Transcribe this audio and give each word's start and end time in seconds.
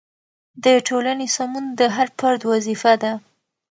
د 0.63 0.65
ټولنې 0.87 1.27
سمون 1.35 1.65
د 1.79 1.81
هر 1.95 2.07
فرد 2.19 2.41
وظیفه 2.51 2.93
ده. 3.03 3.11